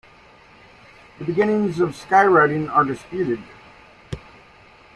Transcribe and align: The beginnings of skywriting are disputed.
The 1.19 1.25
beginnings 1.25 1.79
of 1.79 1.91
skywriting 1.91 2.67
are 2.71 2.83
disputed. 2.83 3.43